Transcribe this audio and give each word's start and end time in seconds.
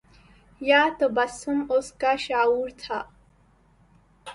یا 0.69 0.81
تبسم 0.99 1.59
اُسکا 1.73 2.11
شعور 2.25 2.69
تھا 2.81 2.99